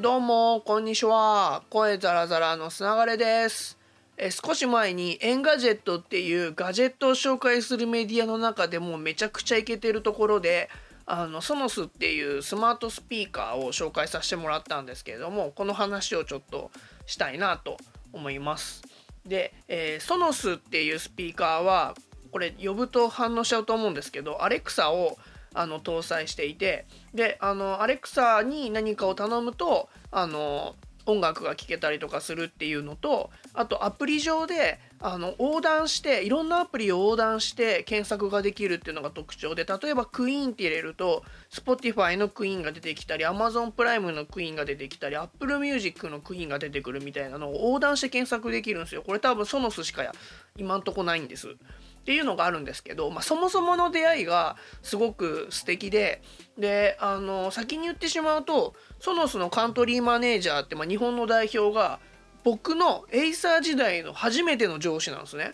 [0.00, 1.62] どうもこんにちは。
[1.68, 3.76] 声ザラザラのすながれです。
[4.16, 10.70] え少し前に Engadget っていうガジェットを紹介するメディアの中でもめちゃくちゃイケてるところで
[11.04, 16.70] あの Sonos っていうスマートスピーカーを紹介させてもらったんですけれどもこの話をちょっと
[17.04, 17.76] したいなと
[18.14, 18.80] 思います。
[19.26, 21.94] で、えー、 Sonos っていうスピーカーは
[22.32, 25.18] これ呼ぶと反応しちゃうと思うんですけど Alexa を
[25.54, 49.02] あの搭載していてであのアレクサに何かを頼むとあの音楽が聴けたりとかするっていうのとあとアプリ上であの横断していろんなアプリを横断して検索ができるっていうのが特徴で例えばクイーンって入れると Spotify のクイーンが出てきたり Amazon プライムのクイーンが出てきたり Apple Music のクイーンが出てくるみたいなのを横断して検索できるんですよ。
[49.02, 50.12] これ多分ソノスしか
[50.56, 51.56] 今んとこないんです。
[52.00, 56.22] っていうのがあるんですけど、まあ、そもそもの出会いがすごく素敵で
[56.58, 62.00] であの先に言ってしまうとソノスのカントリーマネージャーって、まあ、日本の代表が
[62.42, 65.52] 僕のエイサー時代の初めての上司なんですね。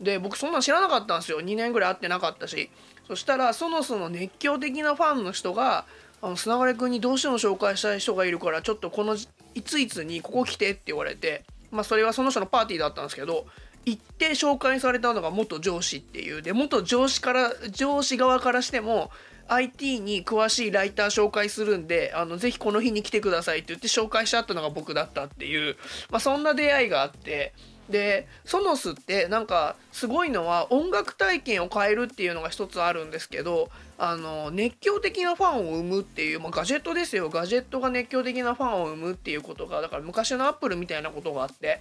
[0.00, 2.70] で僕そんなん知らなかったんですよ2年ぐらい会ってなかったし
[3.08, 5.86] そしたらソノスの熱狂的なファンの人が
[6.20, 9.16] 「あの砂枯君にどうしても紹介したい人がいるからちょっとこの
[9.54, 13.46] いついつにここ来て」って言われてまあそれはその人のパーティーだったんですけど
[13.86, 16.42] 行って紹介されたのが元上司っていう。
[16.42, 19.10] で元上司から上司側からしても
[19.48, 25.76] IT に詳しいライター紹介するんであのぜひこの日に来てくださいって言って紹介しちゃったのが僕だったっていう、
[26.10, 27.54] まあ、そんな出会いがあって。
[27.88, 37.30] でソノスってなんかすごいのは音楽体験を変えるっていうのが一つあるんですけどあの熱狂的なファンを生むっていう、まあ、ガジェットですよ。
[37.30, 41.80] ガジェットが熱狂的なファンを生むっていうことがだから昔のアップルみたいなことがあって。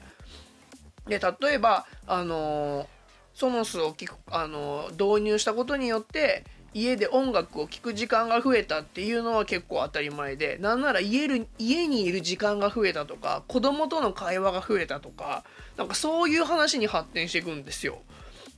[1.08, 2.88] で例えばあの
[3.34, 15.46] ソノスを聞く、あの導入したことによって家で音楽を聴く時間が増えたっていうのは結構当たり前でなんなら家る家にいる時間が増えたとか子供との会話が増えたとか
[15.78, 18.00] なんかそういう話に発展していくんですよ。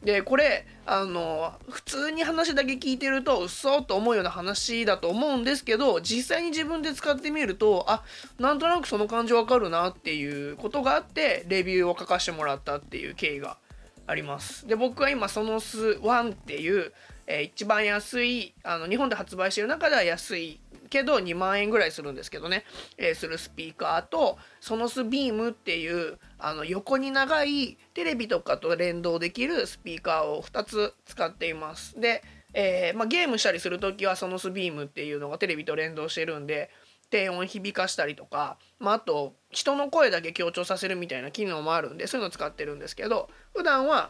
[0.03, 8.03] でこれあの普通に話だけ聞いてるとうっそと思うような話だと思うんですけど実際に自分で使ってみるとあ
[8.39, 13.57] なんとなくその感じわかるなっていうことがあってレビューを書かせてもらったっていう経緯が
[14.05, 14.65] あります。
[14.67, 16.93] で僕は今そのス1っていう、
[17.25, 22.63] えー、一番安いあの日本で発売してる中では安いけど2万円ぐらいするんですけどね、
[22.97, 31.99] えー、するスピーカーとソノスビームっていうあの横に長いテレビとかと連動できるスピーカーを2つ使っています。
[31.99, 36.69] で、えー、まあ、ゲームしたりする時はソノスビームっていうのがテレビと連動してるんで
[37.09, 44.09] 低音響かしたりとか、まあ、あと人の声だけ強調させるみたいな機能もあるんでそういうの使ってるんですけど普段は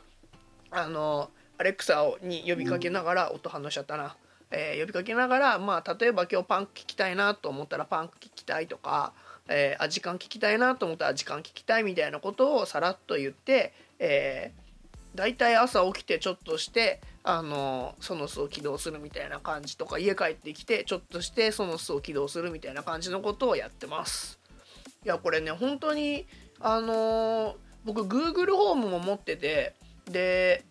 [0.72, 4.16] あのアレクサに呼びかけながら音反応しちゃったな。
[4.52, 9.14] えー、呼びかけながら、まあ、例えば今日パンク聞きたいなと思ったらパンク聞きたいとか、
[9.50, 24.40] えー、あ時間聞きたいなと思ったら時間聞きたいみたいなことをさらっと言って、えー、大体朝起きてちょっとしてあのソノスを起動するみたいな感じとか家帰ってきてちょっとしてソノスを起動するみたいな感じのことをやってます。
[25.04, 26.26] いやこれね本当に
[26.60, 27.56] あの
[27.86, 29.74] 僕 Google ホームも持ってて
[30.06, 30.64] で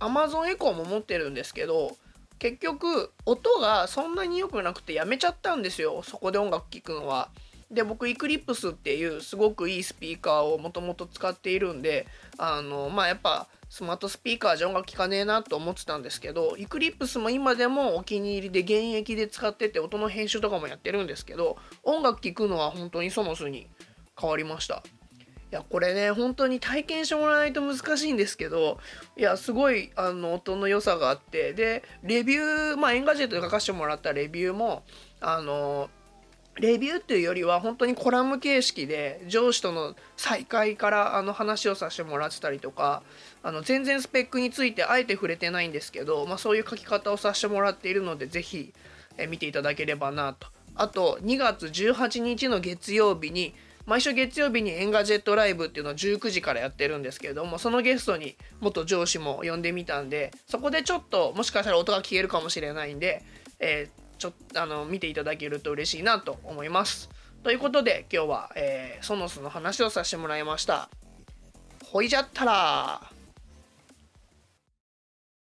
[0.00, 1.96] Amazon エコーも持ってるんですけど
[2.38, 7.30] 結局音がそんなに良くなくてやめちゃったんですよそこで音楽聴くのは。
[7.70, 12.06] で僕 ECLIPSE っていうすごくいいスピーカーをもともと使っているんで
[12.38, 23.66] あのまあやっぱスマートスピーカーじゃ音楽聴かねえなと思ってたんですけど ECLIPSE も今でもお気に入りで現役で使ってて音の編集とかもやってるんですけど音楽聴くのは本当に Sonos に
[24.18, 24.84] 変わりました
[25.52, 28.78] いやこれね本当に体験してもらわないと難しいんですけど
[29.16, 34.82] いやすごいあの音の良さがあってでレビューまあ Engadget で書かせてもらったレビューも
[35.20, 35.88] あの
[36.58, 43.02] レビューっていうよりは本当にコラム形式で上司との再会からあの話をさせてもらってたりとか
[43.42, 48.72] あの全然スペックについてあえて触れてないんですけど、まあ、そういう書き方をさせてもらっているので是非
[49.28, 50.48] 見ていただければなと。
[50.74, 53.54] あと2月18日の月曜日に
[53.86, 63.22] 毎週月曜日に Engadget ライブっていうのを19時からやってるんですけれどもそのゲストに元上司も呼んでみたんでそこでちょっともしかしたら音が消えるかもしれないんで、
[63.60, 67.08] えー、ちょっとあの見ていただけると嬉しいなと思います。
[67.44, 70.88] ということで今日は、えー、 Sonos の話をさせてもらいました。
[71.84, 73.15] ほいじゃったら